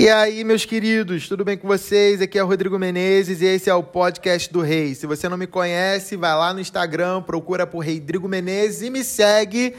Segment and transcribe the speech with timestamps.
[0.00, 2.22] E aí, meus queridos, tudo bem com vocês?
[2.22, 4.94] Aqui é o Rodrigo Menezes e esse é o podcast do Rei.
[4.94, 9.02] Se você não me conhece, vai lá no Instagram, procura por Rodrigo Menezes e me
[9.02, 9.74] segue.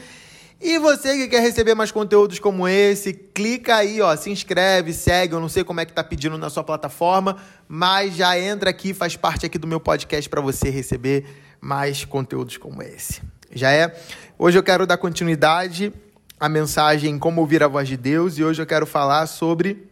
[0.60, 5.32] E você que quer receber mais conteúdos como esse, clica aí, ó, se inscreve, segue,
[5.32, 8.92] eu não sei como é que tá pedindo na sua plataforma, mas já entra aqui,
[8.92, 11.24] faz parte aqui do meu podcast para você receber
[11.62, 13.22] mais conteúdos como esse.
[13.54, 13.98] Já é?
[14.38, 15.90] Hoje eu quero dar continuidade
[16.38, 19.88] à mensagem Como ouvir a voz de Deus e hoje eu quero falar sobre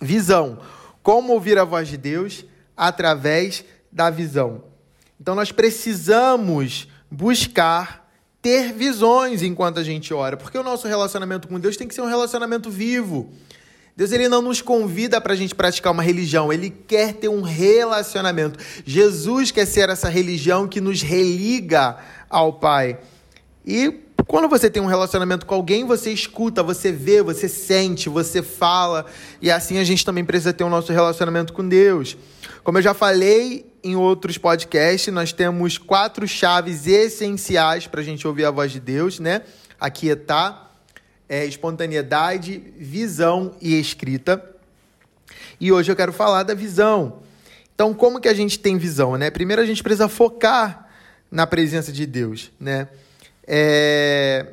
[0.00, 0.58] Visão.
[1.02, 2.44] Como ouvir a voz de Deus
[2.76, 4.64] através da visão.
[5.20, 8.04] Então nós precisamos buscar
[8.42, 12.02] ter visões enquanto a gente ora, porque o nosso relacionamento com Deus tem que ser
[12.02, 13.32] um relacionamento vivo.
[13.96, 17.42] Deus ele não nos convida para a gente praticar uma religião, ele quer ter um
[17.42, 18.58] relacionamento.
[18.84, 21.96] Jesus quer ser essa religião que nos religa
[22.28, 22.98] ao Pai.
[23.64, 28.42] E quando você tem um relacionamento com alguém, você escuta, você vê, você sente, você
[28.42, 29.06] fala.
[29.40, 32.16] E assim a gente também precisa ter o nosso relacionamento com Deus.
[32.62, 38.26] Como eu já falei em outros podcasts, nós temos quatro chaves essenciais para a gente
[38.26, 39.42] ouvir a voz de Deus, né?
[39.78, 40.70] Aquietar,
[41.28, 44.42] é, espontaneidade, visão e escrita.
[45.60, 47.20] E hoje eu quero falar da visão.
[47.74, 49.30] Então, como que a gente tem visão, né?
[49.30, 50.88] Primeiro a gente precisa focar
[51.30, 52.88] na presença de Deus, né?
[53.46, 54.46] É,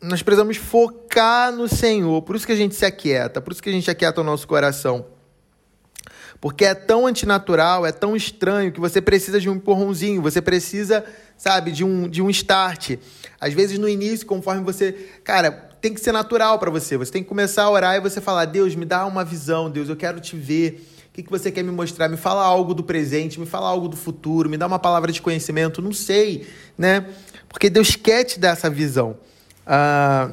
[0.00, 3.70] nós precisamos focar no Senhor, por isso que a gente se aquieta, por isso que
[3.70, 5.06] a gente aquieta o nosso coração.
[6.40, 11.02] Porque é tão antinatural, é tão estranho que você precisa de um empurrãozinho, você precisa,
[11.38, 12.98] sabe, de um, de um start.
[13.40, 14.92] Às vezes no início, conforme você.
[15.24, 16.98] Cara, tem que ser natural para você.
[16.98, 19.88] Você tem que começar a orar e você falar: Deus, me dá uma visão, Deus,
[19.88, 20.86] eu quero te ver.
[21.08, 22.08] O que, que você quer me mostrar?
[22.08, 25.22] Me fala algo do presente, me fala algo do futuro, me dá uma palavra de
[25.22, 27.06] conhecimento, não sei, né?
[27.54, 29.16] Porque Deus quer te dar essa visão.
[29.64, 30.28] Ah,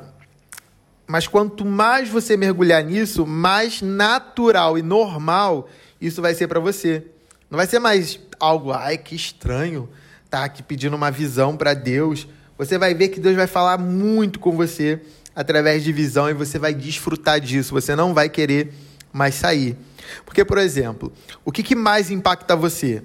[1.05, 5.69] mas quanto mais você mergulhar nisso, mais natural e normal
[6.01, 7.05] isso vai ser para você.
[7.47, 9.87] Não vai ser mais algo, ai, que estranho,
[10.31, 12.27] tá aqui pedindo uma visão para Deus.
[12.57, 14.99] Você vai ver que Deus vai falar muito com você
[15.35, 17.71] através de visão e você vai desfrutar disso.
[17.75, 18.73] Você não vai querer
[19.13, 19.77] mais sair.
[20.25, 21.13] Porque, por exemplo,
[21.45, 23.03] o que, que mais impacta você?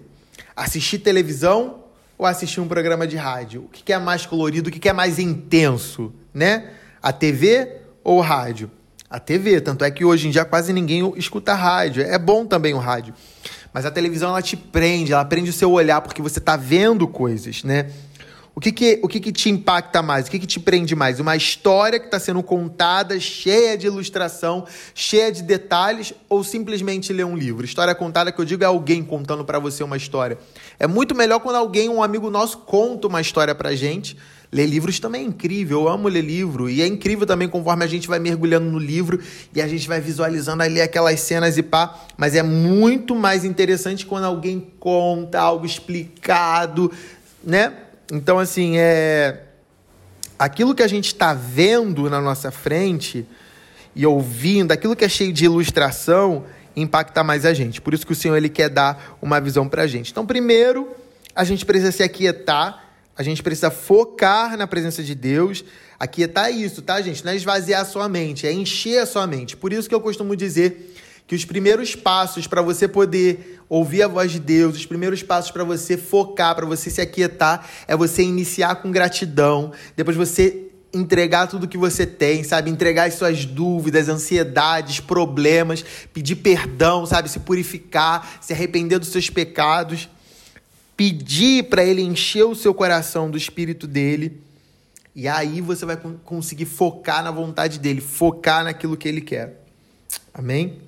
[0.57, 1.85] Assistir televisão
[2.19, 3.63] ou assistir um programa de rádio?
[3.63, 6.71] O que é mais colorido, o que é mais intenso, né?
[7.03, 8.71] A TV ou o rádio?
[9.09, 12.03] A TV, tanto é que hoje em dia quase ninguém escuta rádio.
[12.03, 13.15] É bom também o rádio.
[13.73, 17.07] Mas a televisão ela te prende, ela prende o seu olhar porque você está vendo
[17.07, 17.91] coisas, né?
[18.57, 20.27] O que, que, o que, que te impacta mais?
[20.27, 21.21] O que, que te prende mais?
[21.21, 27.27] Uma história que está sendo contada, cheia de ilustração, cheia de detalhes, ou simplesmente ler
[27.27, 27.67] um livro?
[27.67, 30.39] História contada, que eu digo, é alguém contando para você uma história.
[30.79, 34.17] É muito melhor quando alguém, um amigo nosso, conta uma história para gente.
[34.51, 36.71] Ler livros também é incrível, eu amo ler livro.
[36.71, 39.21] E é incrível também conforme a gente vai mergulhando no livro
[39.55, 41.95] e a gente vai visualizando ali aquelas cenas e pá.
[42.17, 46.91] Mas é muito mais interessante quando alguém conta algo explicado,
[47.45, 47.83] né?
[48.13, 49.43] Então, assim, é.
[50.39, 53.27] Aquilo que a gente está vendo na nossa frente
[53.95, 56.45] e ouvindo, aquilo que é cheio de ilustração,
[56.77, 57.81] impacta mais a gente.
[57.81, 60.13] Por isso que o Senhor ele quer dar uma visão para a gente.
[60.13, 60.95] Então, primeiro,
[61.35, 62.85] a gente precisa se aquietar,
[63.17, 65.65] a gente precisa focar na presença de Deus.
[65.99, 67.25] Aquietar isso, tá, gente?
[67.25, 69.57] Não é esvaziar a sua mente, é encher a sua mente.
[69.57, 70.95] Por isso que eu costumo dizer
[71.27, 75.51] que os primeiros passos para você poder ouvir a voz de Deus, os primeiros passos
[75.51, 81.49] para você focar, para você se aquietar, é você iniciar com gratidão, depois você entregar
[81.49, 82.71] tudo que você tem, sabe?
[82.71, 87.29] Entregar as suas dúvidas, ansiedades, problemas, pedir perdão, sabe?
[87.29, 90.09] Se purificar, se arrepender dos seus pecados,
[90.97, 94.41] pedir para ele encher o seu coração do espírito dele.
[95.15, 99.63] E aí você vai conseguir focar na vontade dele, focar naquilo que ele quer.
[100.33, 100.86] Amém?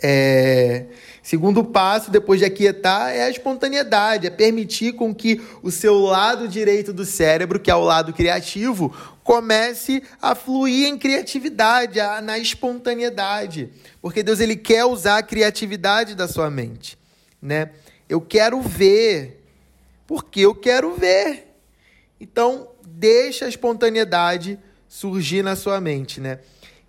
[0.00, 0.86] É,
[1.22, 6.46] segundo passo, depois de aquietar, é a espontaneidade, é permitir com que o seu lado
[6.46, 8.94] direito do cérebro, que é o lado criativo,
[9.24, 13.70] comece a fluir em criatividade, a, na espontaneidade.
[14.00, 16.96] Porque Deus ele quer usar a criatividade da sua mente.
[17.42, 17.70] Né?
[18.08, 19.44] Eu quero ver,
[20.06, 21.54] porque eu quero ver.
[22.20, 24.58] Então, deixa a espontaneidade
[24.88, 26.38] surgir na sua mente, né?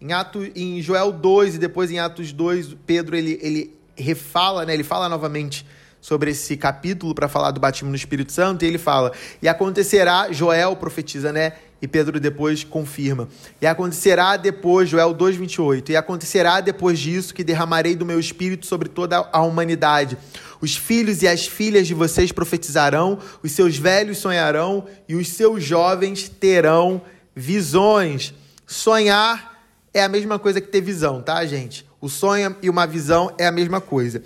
[0.01, 4.73] Em, Ato, em Joel 2 e depois em Atos 2, Pedro ele, ele refala, né?
[4.73, 5.65] ele fala novamente
[6.01, 9.11] sobre esse capítulo para falar do batismo no Espírito Santo, e ele fala:
[9.41, 11.53] "E acontecerá, Joel profetiza, né?
[11.81, 13.29] E Pedro depois confirma.
[13.61, 18.89] E acontecerá depois, Joel 2:28, e acontecerá depois disso que derramarei do meu espírito sobre
[18.89, 20.17] toda a humanidade.
[20.61, 25.63] Os filhos e as filhas de vocês profetizarão, os seus velhos sonharão e os seus
[25.63, 27.01] jovens terão
[27.35, 28.33] visões."
[28.65, 29.58] Sonhar
[29.99, 31.87] é a mesma coisa que ter visão, tá, gente?
[32.01, 34.23] O sonho e uma visão é a mesma coisa.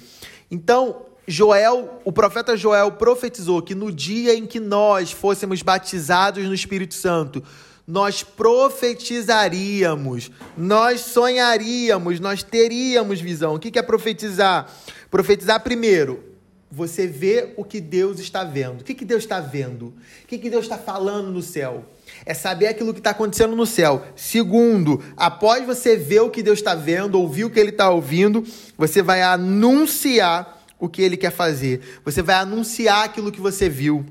[0.49, 6.53] Então, Joel, o profeta Joel profetizou que no dia em que nós fôssemos batizados no
[6.53, 7.41] Espírito Santo,
[7.87, 13.55] nós profetizaríamos, nós sonharíamos, nós teríamos visão.
[13.55, 14.69] O que é profetizar?
[15.09, 16.23] Profetizar primeiro,
[16.71, 18.81] você vê o que Deus está vendo.
[18.81, 19.93] O que Deus está vendo?
[20.23, 21.85] O que Deus está falando no céu?
[22.25, 24.03] É saber aquilo que está acontecendo no céu.
[24.15, 28.43] Segundo, após você ver o que Deus está vendo, ouvir o que Ele está ouvindo,
[28.77, 31.81] você vai anunciar o que Ele quer fazer.
[32.03, 34.05] Você vai anunciar aquilo que você viu.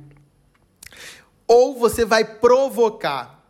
[1.46, 3.44] Ou você vai provocar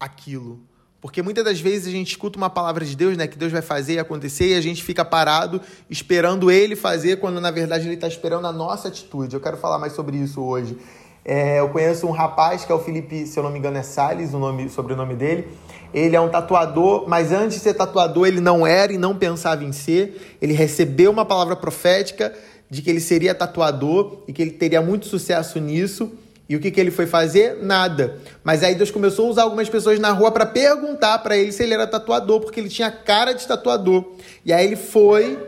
[0.00, 0.60] aquilo.
[1.04, 3.26] Porque muitas das vezes a gente escuta uma palavra de Deus, né?
[3.26, 7.42] Que Deus vai fazer e acontecer, e a gente fica parado esperando Ele fazer, quando
[7.42, 9.34] na verdade Ele está esperando a nossa atitude.
[9.34, 10.78] Eu quero falar mais sobre isso hoje.
[11.24, 13.82] É, eu conheço um rapaz que é o Felipe, se eu não me engano, é
[13.82, 15.48] Salles, o nome, sobrenome dele.
[15.92, 19.64] Ele é um tatuador, mas antes de ser tatuador, ele não era e não pensava
[19.64, 20.36] em ser.
[20.42, 22.34] Ele recebeu uma palavra profética
[22.68, 26.12] de que ele seria tatuador e que ele teria muito sucesso nisso.
[26.46, 27.58] E o que, que ele foi fazer?
[27.62, 28.18] Nada.
[28.42, 31.62] Mas aí Deus começou a usar algumas pessoas na rua para perguntar para ele se
[31.62, 34.04] ele era tatuador, porque ele tinha cara de tatuador.
[34.44, 35.38] E aí ele foi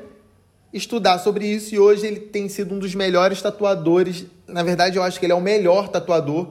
[0.77, 4.27] estudar sobre isso e hoje ele tem sido um dos melhores tatuadores.
[4.47, 6.49] Na verdade, eu acho que ele é o melhor tatuador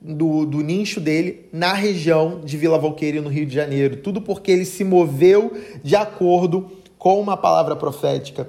[0.00, 3.96] do, do nicho dele na região de Vila Valqueira, no Rio de Janeiro.
[3.96, 5.52] Tudo porque ele se moveu
[5.82, 8.48] de acordo com uma palavra profética.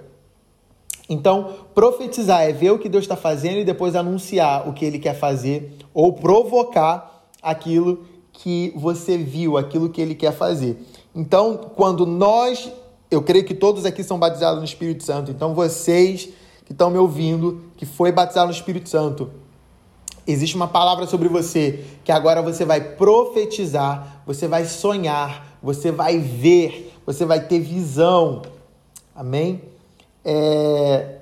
[1.10, 5.00] Então, profetizar é ver o que Deus está fazendo e depois anunciar o que ele
[5.00, 10.78] quer fazer ou provocar aquilo que você viu, aquilo que ele quer fazer.
[11.14, 12.72] Então, quando nós
[13.14, 15.30] eu creio que todos aqui são batizados no Espírito Santo.
[15.30, 16.30] Então, vocês
[16.66, 19.30] que estão me ouvindo, que foi batizado no Espírito Santo,
[20.26, 26.18] existe uma palavra sobre você que agora você vai profetizar, você vai sonhar, você vai
[26.18, 28.42] ver, você vai ter visão.
[29.16, 29.62] Amém?
[30.26, 31.18] É...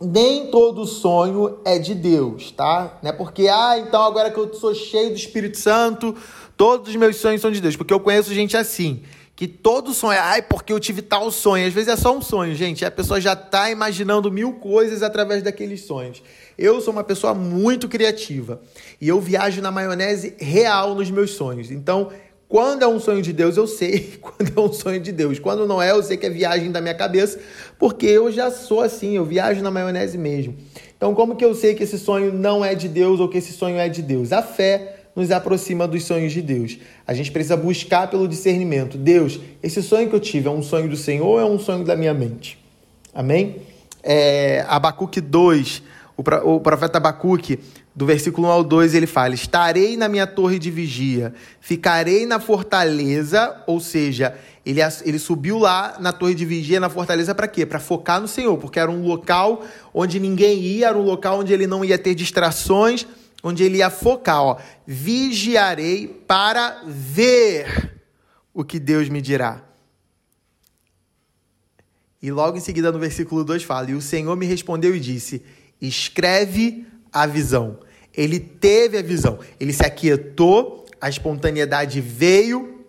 [0.00, 2.98] Nem todo sonho é de Deus, tá?
[3.02, 6.14] Não é porque, ah, então agora que eu sou cheio do Espírito Santo,
[6.56, 7.76] todos os meus sonhos são de Deus.
[7.76, 9.02] Porque eu conheço gente assim
[9.36, 11.66] que todo sonho é, ai, porque eu tive tal sonho.
[11.66, 12.84] Às vezes é só um sonho, gente.
[12.84, 16.22] A pessoa já está imaginando mil coisas através daqueles sonhos.
[16.56, 18.62] Eu sou uma pessoa muito criativa
[19.00, 21.72] e eu viajo na maionese real nos meus sonhos.
[21.72, 22.12] Então,
[22.48, 25.40] quando é um sonho de Deus, eu sei quando é um sonho de Deus.
[25.40, 27.40] Quando não é, eu sei que é viagem da minha cabeça,
[27.76, 30.56] porque eu já sou assim, eu viajo na maionese mesmo.
[30.96, 33.52] Então, como que eu sei que esse sonho não é de Deus ou que esse
[33.52, 34.32] sonho é de Deus?
[34.32, 36.78] A fé nos aproxima dos sonhos de Deus.
[37.06, 38.98] A gente precisa buscar pelo discernimento.
[38.98, 41.84] Deus, esse sonho que eu tive é um sonho do Senhor ou é um sonho
[41.84, 42.58] da minha mente?
[43.14, 43.56] Amém?
[44.02, 45.82] É, Abacuque 2,
[46.16, 47.58] o profeta Abacuque,
[47.94, 52.40] do versículo 1 ao 2, ele fala: Estarei na minha torre de vigia, ficarei na
[52.40, 54.34] fortaleza, ou seja,
[54.66, 57.64] ele, ele subiu lá na torre de vigia, na fortaleza, para quê?
[57.64, 61.52] Para focar no Senhor, porque era um local onde ninguém ia, era um local onde
[61.52, 63.06] ele não ia ter distrações
[63.44, 68.00] onde ele ia focar, ó, vigiarei para ver
[68.54, 69.62] o que Deus me dirá.
[72.22, 75.44] E logo em seguida no versículo 2 fala: E o Senhor me respondeu e disse:
[75.78, 77.78] Escreve a visão.
[78.16, 82.86] Ele teve a visão, ele se aquietou, a espontaneidade veio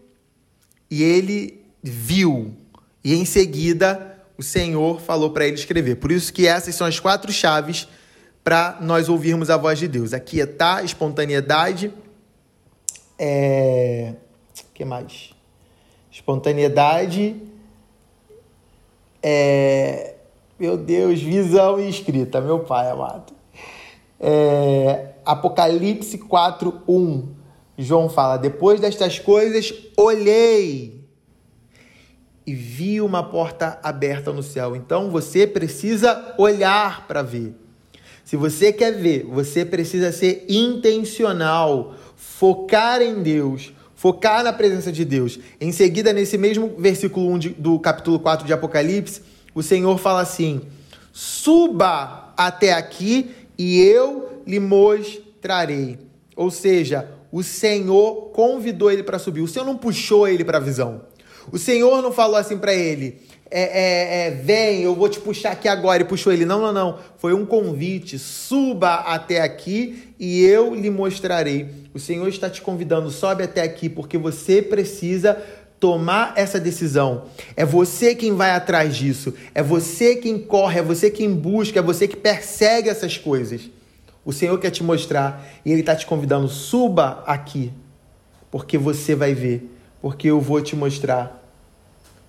[0.89, 2.55] e ele viu.
[3.03, 5.95] E em seguida o Senhor falou para ele escrever.
[5.95, 7.87] Por isso que essas são as quatro chaves
[8.45, 10.13] para nós ouvirmos a voz de Deus.
[10.13, 11.91] Aquietar, é espontaneidade.
[13.17, 14.13] É...
[14.71, 15.33] que mais?
[16.11, 17.41] Espontaneidade.
[19.23, 20.13] É...
[20.59, 23.33] Meu Deus, visão e escrita, meu pai amado.
[24.19, 25.13] É...
[25.25, 27.27] Apocalipse 4, 1.
[27.79, 31.03] João fala: Depois destas coisas, olhei
[32.45, 34.75] e vi uma porta aberta no céu.
[34.75, 37.64] Então você precisa olhar para ver.
[38.25, 45.05] Se você quer ver, você precisa ser intencional, focar em Deus, focar na presença de
[45.05, 45.39] Deus.
[45.61, 49.21] Em seguida, nesse mesmo versículo 1 de, do capítulo 4 de Apocalipse,
[49.53, 50.63] o Senhor fala assim:
[51.13, 55.99] Suba até aqui e eu lhe mostrarei.
[56.35, 59.41] Ou seja, o Senhor convidou ele para subir.
[59.41, 61.03] O Senhor não puxou ele para a visão.
[61.51, 65.51] O Senhor não falou assim para ele: é, é, é, vem, eu vou te puxar
[65.51, 66.45] aqui agora, e puxou ele.
[66.45, 66.99] Não, não, não.
[67.17, 68.17] Foi um convite.
[68.17, 71.69] Suba até aqui e eu lhe mostrarei.
[71.93, 75.41] O Senhor está te convidando, sobe até aqui, porque você precisa
[75.79, 77.25] tomar essa decisão.
[77.55, 79.33] É você quem vai atrás disso.
[79.53, 83.69] É você quem corre, é você quem busca, é você que persegue essas coisas.
[84.25, 87.71] O Senhor quer te mostrar e Ele está te convidando, suba aqui,
[88.49, 89.69] porque você vai ver,
[90.05, 91.43] porque eu vou te mostrar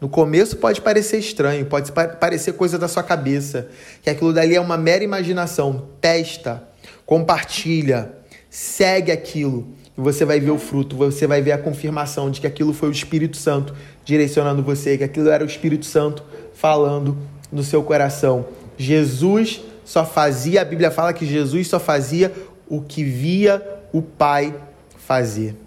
[0.01, 3.69] No começo pode parecer estranho, pode parecer coisa da sua cabeça,
[4.03, 5.87] que aquilo dali é uma mera imaginação.
[6.01, 6.67] Testa,
[7.05, 8.15] compartilha,
[8.49, 12.47] segue aquilo e você vai ver o fruto, você vai ver a confirmação de que
[12.47, 13.75] aquilo foi o Espírito Santo
[14.07, 17.15] direcionando você, que aquilo era o Espírito Santo falando
[17.53, 18.47] no seu coração.
[18.79, 22.33] Jesus só fazia, a Bíblia fala que Jesus só fazia
[22.71, 24.55] o que via o Pai
[24.97, 25.66] fazer.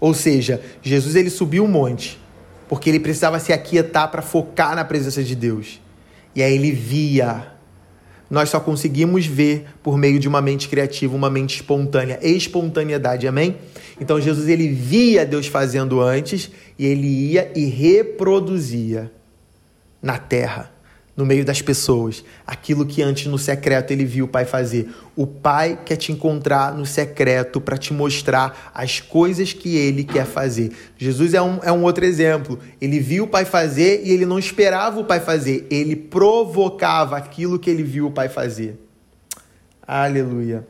[0.00, 2.18] Ou seja, Jesus ele subiu um monte,
[2.68, 5.80] porque ele precisava se aquietar para focar na presença de Deus.
[6.34, 7.52] E aí ele via.
[8.30, 13.56] Nós só conseguimos ver por meio de uma mente criativa, uma mente espontânea, espontaneidade, amém?
[13.98, 19.10] Então Jesus ele via Deus fazendo antes e ele ia e reproduzia
[20.02, 20.77] na terra
[21.18, 24.88] no meio das pessoas, aquilo que antes no secreto ele viu o pai fazer.
[25.16, 30.24] O pai quer te encontrar no secreto para te mostrar as coisas que ele quer
[30.24, 30.70] fazer.
[30.96, 32.56] Jesus é um, é um outro exemplo.
[32.80, 37.58] Ele viu o pai fazer e ele não esperava o pai fazer, ele provocava aquilo
[37.58, 38.78] que ele viu o pai fazer.
[39.84, 40.64] Aleluia.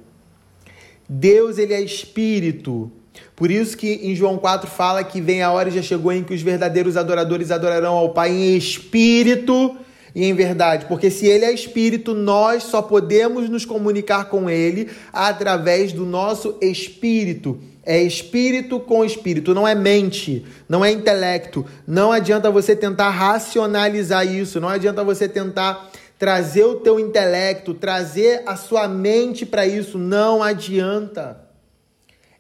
[1.07, 2.90] Deus, ele é espírito.
[3.37, 6.25] Por isso que em João 4 fala que vem a hora e já chegou em
[6.25, 9.76] que os verdadeiros adoradores adorarão ao Pai em espírito
[10.15, 14.88] e em verdade, porque se ele é espírito, nós só podemos nos comunicar com ele
[15.12, 17.61] através do nosso espírito.
[17.85, 21.65] É espírito com espírito, não é mente, não é intelecto.
[21.87, 28.43] Não adianta você tentar racionalizar isso, não adianta você tentar trazer o teu intelecto, trazer
[28.45, 31.41] a sua mente para isso, não adianta.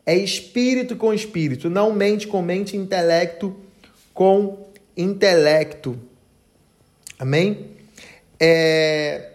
[0.04, 3.54] É espírito com espírito, não mente com mente, intelecto
[4.12, 5.98] com intelecto.
[7.18, 7.66] Amém?
[8.38, 9.30] É...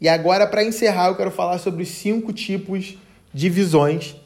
[0.00, 2.96] E agora, para encerrar, eu quero falar sobre os cinco tipos
[3.32, 4.16] de visões.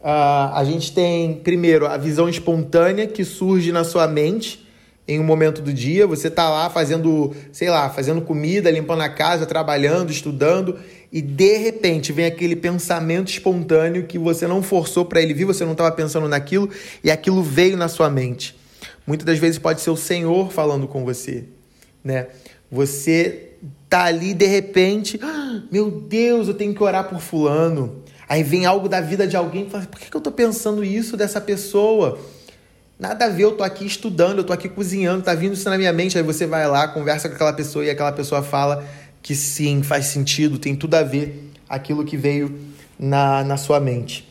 [0.00, 4.68] Uh, a gente tem, primeiro, a visão espontânea que surge na sua mente
[5.08, 6.06] em um momento do dia.
[6.06, 10.78] Você está lá fazendo, sei lá, fazendo comida, limpando a casa, trabalhando, estudando,
[11.10, 15.64] e de repente vem aquele pensamento espontâneo que você não forçou para ele vir, você
[15.64, 16.68] não estava pensando naquilo
[17.02, 18.54] e aquilo veio na sua mente.
[19.06, 21.44] Muitas das vezes pode ser o Senhor falando com você
[22.04, 22.26] né?
[22.70, 23.52] Você
[23.88, 28.02] tá ali de repente, ah, meu Deus, eu tenho que orar por fulano.
[28.28, 30.84] Aí vem algo da vida de alguém e fala, por que, que eu tô pensando
[30.84, 32.18] isso dessa pessoa?
[32.98, 35.76] Nada a ver, eu tô aqui estudando, eu tô aqui cozinhando, tá vindo isso na
[35.76, 36.16] minha mente.
[36.16, 38.84] Aí você vai lá, conversa com aquela pessoa e aquela pessoa fala
[39.22, 42.58] que sim, faz sentido, tem tudo a ver aquilo que veio
[42.98, 44.28] na, na sua mente.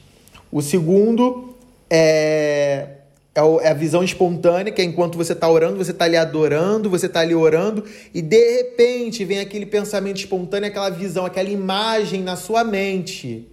[0.51, 1.55] O segundo
[1.89, 3.02] é
[3.35, 6.89] é, é a visão espontânea, que é enquanto você está orando, você está ali adorando,
[6.89, 12.21] você está ali orando, e de repente vem aquele pensamento espontâneo, aquela visão, aquela imagem
[12.21, 13.47] na sua mente.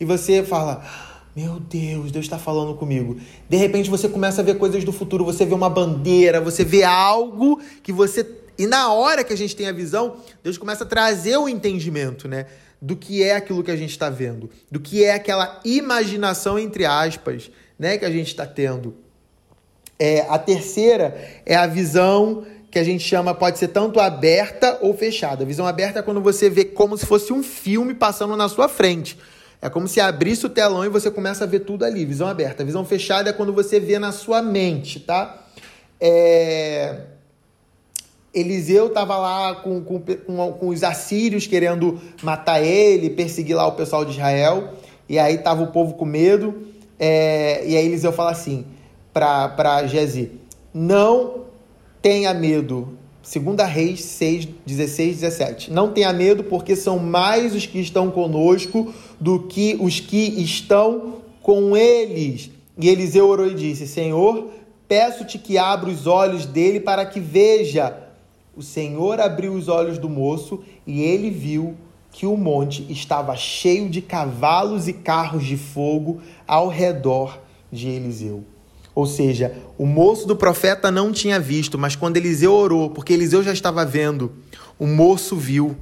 [0.00, 0.84] E você fala:
[1.36, 3.18] Meu Deus, Deus está falando comigo.
[3.48, 6.82] De repente você começa a ver coisas do futuro, você vê uma bandeira, você vê
[6.82, 8.26] algo que você.
[8.58, 12.26] E na hora que a gente tem a visão, Deus começa a trazer o entendimento,
[12.26, 12.46] né?
[12.82, 16.84] Do que é aquilo que a gente está vendo, do que é aquela imaginação, entre
[16.84, 17.96] aspas, né?
[17.96, 18.94] Que a gente está tendo.
[20.00, 21.14] É, a terceira
[21.44, 25.42] é a visão que a gente chama, pode ser tanto aberta ou fechada.
[25.42, 28.66] A visão aberta é quando você vê como se fosse um filme passando na sua
[28.66, 29.18] frente.
[29.60, 32.06] É como se abrisse o telão e você começa a ver tudo ali.
[32.06, 32.62] Visão aberta.
[32.62, 35.44] A visão fechada é quando você vê na sua mente, tá?
[36.00, 37.00] É...
[38.32, 43.72] Eliseu estava lá com, com, com, com, os assírios querendo matar ele, perseguir lá o
[43.72, 44.76] pessoal de Israel.
[45.08, 46.68] E aí tava o povo com medo.
[46.98, 47.62] É...
[47.66, 48.64] E aí Eliseu fala assim:
[49.12, 50.32] para Gezi.
[50.72, 51.44] Não
[52.00, 52.96] tenha medo.
[53.22, 55.72] Segunda Reis 6, 16, 17.
[55.72, 61.16] Não tenha medo, porque são mais os que estão conosco do que os que estão
[61.42, 62.50] com eles.
[62.78, 64.48] E Eliseu orou e disse: Senhor,
[64.88, 67.96] peço-te que abra os olhos dele para que veja.
[68.56, 71.76] O Senhor abriu os olhos do moço e ele viu
[72.10, 77.38] que o monte estava cheio de cavalos e carros de fogo ao redor
[77.70, 78.44] de Eliseu.
[78.94, 83.42] Ou seja, o moço do profeta não tinha visto, mas quando Eliseu orou, porque Eliseu
[83.42, 84.32] já estava vendo,
[84.78, 85.76] o moço viu.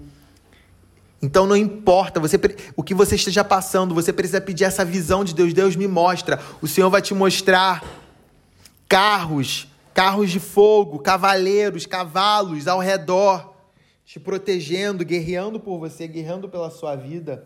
[1.21, 2.39] Então não importa você,
[2.77, 5.53] o que você esteja passando, você precisa pedir essa visão de Deus.
[5.53, 6.39] Deus me mostra.
[6.63, 7.83] O Senhor vai te mostrar
[8.87, 13.55] carros, carros de fogo, cavaleiros, cavalos ao redor,
[14.05, 17.45] te protegendo, guerreando por você, guerreando pela sua vida.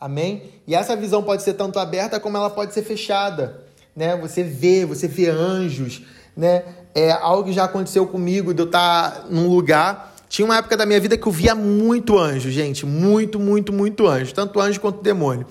[0.00, 0.50] Amém?
[0.66, 3.67] E essa visão pode ser tanto aberta como ela pode ser fechada
[3.98, 4.16] né?
[4.16, 6.02] Você vê, você vê anjos,
[6.36, 6.62] né?
[6.94, 10.84] É algo que já aconteceu comigo de eu estar num lugar Tinha uma época da
[10.84, 12.84] minha vida que eu via muito anjo, gente.
[12.84, 14.34] Muito, muito, muito anjo.
[14.34, 15.46] Tanto anjo quanto demônio.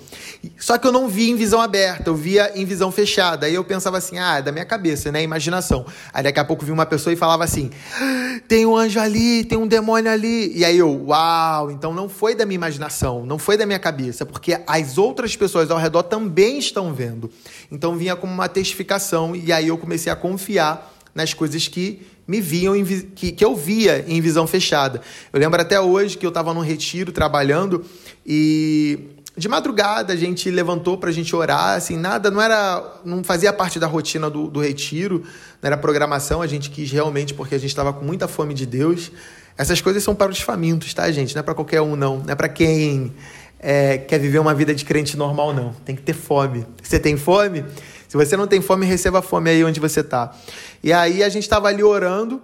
[0.59, 3.47] Só que eu não via em visão aberta, eu via em visão fechada.
[3.47, 5.23] Aí eu pensava assim, ah, é da minha cabeça, né?
[5.23, 5.85] Imaginação.
[6.13, 9.43] Aí daqui a pouco vi uma pessoa e falava assim: ah, tem um anjo ali,
[9.43, 10.55] tem um demônio ali.
[10.55, 14.25] E aí eu, uau, então não foi da minha imaginação, não foi da minha cabeça,
[14.25, 17.31] porque as outras pessoas ao redor também estão vendo.
[17.71, 22.39] Então vinha como uma testificação, e aí eu comecei a confiar nas coisas que me
[22.39, 22.75] viam,
[23.15, 25.01] que, que eu via em visão fechada.
[25.33, 27.83] Eu lembro até hoje que eu estava num retiro trabalhando
[28.23, 28.99] e
[29.35, 33.51] de madrugada a gente levantou para a gente orar, assim, nada, não era, não fazia
[33.51, 35.23] parte da rotina do, do retiro,
[35.59, 38.67] não era programação, a gente quis realmente porque a gente estava com muita fome de
[38.67, 39.11] Deus.
[39.57, 41.33] Essas coisas são para os famintos, tá, gente?
[41.33, 42.19] Não é para qualquer um, não.
[42.19, 43.11] Não é para quem
[43.59, 45.73] é, quer viver uma vida de crente normal, não.
[45.83, 46.63] Tem que ter fome.
[46.83, 47.65] Você tem fome?
[48.07, 50.35] Se você não tem fome, receba fome aí onde você está.
[50.83, 52.41] E aí a gente estava ali orando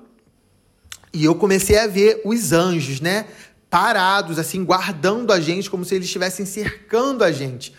[1.14, 3.26] e eu comecei a ver os anjos, né?
[3.70, 7.74] Parados, assim, guardando a gente, como se eles estivessem cercando a gente.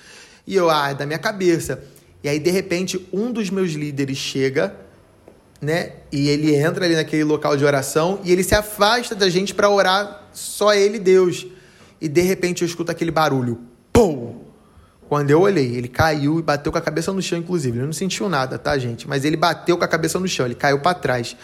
[0.46, 1.82] E eu, ah, é da minha cabeça.
[2.22, 4.74] E aí, de repente, um dos meus líderes chega,
[5.60, 5.92] né?
[6.12, 9.68] E ele entra ali naquele local de oração e ele se afasta da gente para
[9.68, 11.46] orar só ele, Deus.
[12.00, 13.60] E de repente eu escuto aquele barulho.
[13.92, 14.43] Pum!
[15.08, 17.78] Quando eu olhei, ele caiu e bateu com a cabeça no chão, inclusive.
[17.78, 19.08] Ele não sentiu nada, tá, gente?
[19.08, 21.36] Mas ele bateu com a cabeça no chão, ele caiu para trás.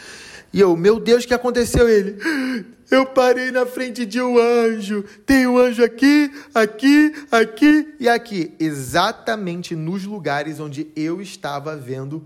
[0.53, 1.89] E eu, meu Deus, o que aconteceu?
[1.89, 2.17] Ele,
[2.91, 5.05] eu parei na frente de um anjo.
[5.25, 8.55] Tem um anjo aqui, aqui, aqui e aqui.
[8.59, 12.25] Exatamente nos lugares onde eu estava vendo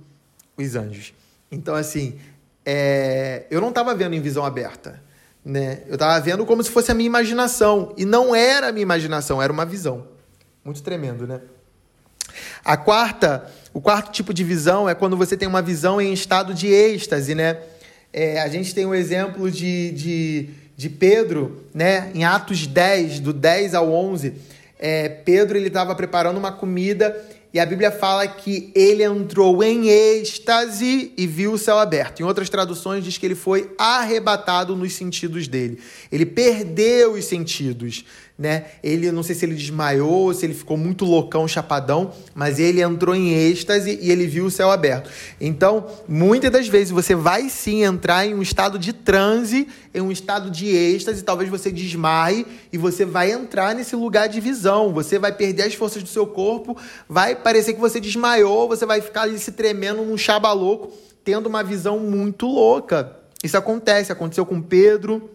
[0.56, 1.12] os anjos.
[1.50, 2.18] Então, assim,
[2.64, 3.46] é...
[3.50, 5.02] eu não estava vendo em visão aberta.
[5.44, 5.82] Né?
[5.86, 7.92] Eu estava vendo como se fosse a minha imaginação.
[7.98, 10.13] E não era a minha imaginação, era uma visão.
[10.64, 11.42] Muito tremendo, né?
[12.64, 16.54] A quarta, o quarto tipo de visão é quando você tem uma visão em estado
[16.54, 17.58] de êxtase, né?
[18.10, 22.10] É, a gente tem o um exemplo de, de, de Pedro, né?
[22.14, 24.34] Em Atos 10, do 10 ao 11,
[24.78, 27.14] é, Pedro ele estava preparando uma comida
[27.52, 32.20] e a Bíblia fala que ele entrou em êxtase e viu o céu aberto.
[32.20, 35.78] Em outras traduções diz que ele foi arrebatado nos sentidos dele.
[36.10, 38.04] Ele perdeu os sentidos
[38.36, 38.64] né?
[38.82, 43.14] Ele, não sei se ele desmaiou, se ele ficou muito loucão, chapadão, mas ele entrou
[43.14, 45.08] em êxtase e ele viu o céu aberto.
[45.40, 50.10] Então, muitas das vezes você vai sim entrar em um estado de transe, em um
[50.10, 54.92] estado de êxtase, talvez você desmaie e você vai entrar nesse lugar de visão.
[54.92, 56.76] Você vai perder as forças do seu corpo,
[57.08, 60.92] vai parecer que você desmaiou, você vai ficar ali se tremendo num chaba louco,
[61.22, 63.16] tendo uma visão muito louca.
[63.44, 65.30] Isso acontece, aconteceu com Pedro.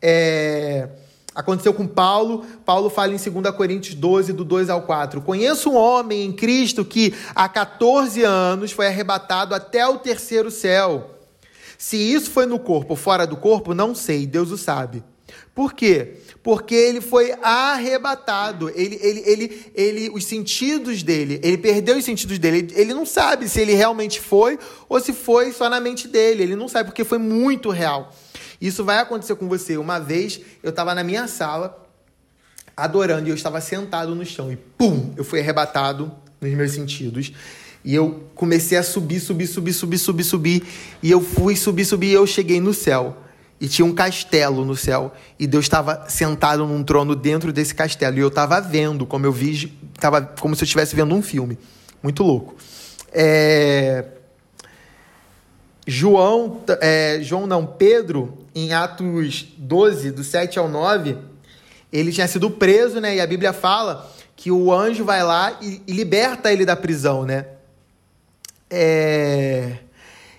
[0.00, 0.88] É
[1.34, 2.44] Aconteceu com Paulo.
[2.64, 5.20] Paulo fala em 2 Coríntios 12, do 2 ao 4.
[5.20, 11.10] Conheço um homem em Cristo que há 14 anos foi arrebatado até o terceiro céu.
[11.76, 15.02] Se isso foi no corpo ou fora do corpo, não sei, Deus o sabe.
[15.54, 16.14] Por quê?
[16.42, 18.70] Porque ele foi arrebatado.
[18.70, 22.72] Ele, ele, ele, ele, os sentidos dele, ele perdeu os sentidos dele.
[22.74, 26.42] Ele não sabe se ele realmente foi ou se foi só na mente dele.
[26.42, 28.12] Ele não sabe porque foi muito real.
[28.60, 29.76] Isso vai acontecer com você.
[29.76, 31.82] Uma vez eu estava na minha sala
[32.76, 37.32] adorando e eu estava sentado no chão e pum, eu fui arrebatado nos meus sentidos.
[37.84, 40.62] E eu comecei a subir, subir, subir, subir, subir, subir.
[41.02, 43.18] E eu fui subir, subir e eu cheguei no céu.
[43.60, 45.12] E tinha um castelo no céu.
[45.38, 48.16] E Deus estava sentado num trono dentro desse castelo.
[48.16, 49.66] E eu estava vendo, como eu vi,
[50.00, 51.58] tava como se eu estivesse vendo um filme.
[52.02, 52.56] Muito louco.
[53.12, 54.04] É...
[55.86, 61.16] João, é, João não, Pedro, em Atos 12, do 7 ao 9,
[61.92, 63.16] ele tinha sido preso, né?
[63.16, 67.24] E a Bíblia fala que o anjo vai lá e, e liberta ele da prisão,
[67.24, 67.46] né?
[68.70, 69.78] É...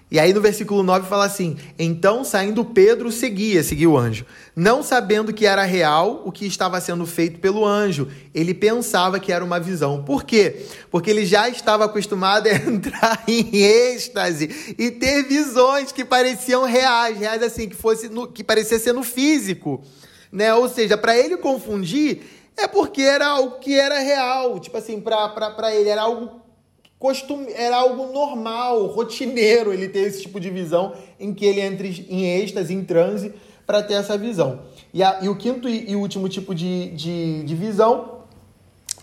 [0.09, 4.25] E aí no versículo 9 fala assim: Então saindo Pedro seguia, seguia o anjo,
[4.55, 8.07] não sabendo que era real o que estava sendo feito pelo anjo.
[8.33, 10.03] Ele pensava que era uma visão.
[10.03, 10.65] Por quê?
[10.89, 17.17] Porque ele já estava acostumado a entrar em êxtase e ter visões que pareciam reais,
[17.17, 19.83] reais assim, que fosse no, que parecia ser no físico,
[20.31, 20.53] né?
[20.53, 22.21] Ou seja, para ele confundir
[22.55, 26.45] é porque era algo que era real, tipo assim, para ele era algo
[27.53, 32.39] era algo normal, rotineiro ele ter esse tipo de visão em que ele entra em
[32.41, 33.31] êxtase, em transe,
[33.65, 34.61] para ter essa visão.
[34.93, 38.19] E, a, e o quinto e, e, último tipo de, de, de visão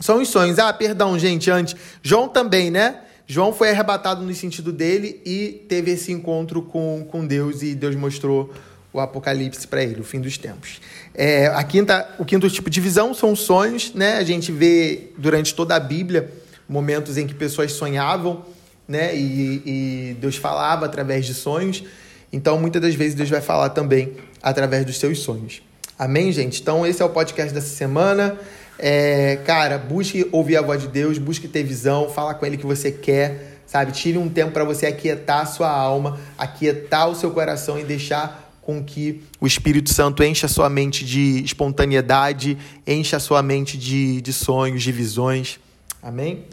[0.01, 0.59] são os sonhos.
[0.59, 1.77] Ah, perdão, gente, antes.
[2.03, 3.01] João também, né?
[3.27, 7.95] João foi arrebatado no sentido dele e teve esse encontro com, com Deus e Deus
[7.95, 8.53] mostrou
[8.93, 10.81] o Apocalipse para ele, o fim dos tempos.
[11.15, 14.19] É, a quinta, o quinto tipo de visão são sonhos, né?
[14.19, 16.31] A gente vê durante toda a Bíblia
[16.69, 18.45] momentos em que pessoas sonhavam,
[18.87, 19.17] né?
[19.17, 21.83] E, e Deus falava através de sonhos.
[22.31, 25.63] Então, muitas das vezes, Deus vai falar também através dos seus sonhos.
[25.99, 26.61] Amém, gente?
[26.61, 28.37] Então, esse é o podcast dessa semana.
[28.79, 32.67] É, cara, busque ouvir a voz de Deus, busque ter visão, fala com Ele que
[32.67, 33.93] você quer, sabe?
[33.93, 38.53] Tire um tempo para você aquietar a sua alma, aquietar o seu coração e deixar
[38.61, 43.77] com que o Espírito Santo encha a sua mente de espontaneidade, encha a sua mente
[43.77, 45.61] de, de sonhos, de visões.
[46.03, 46.45] Amém?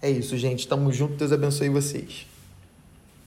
[0.00, 0.68] É isso, gente.
[0.68, 1.14] Tamo junto.
[1.14, 2.27] Deus abençoe vocês.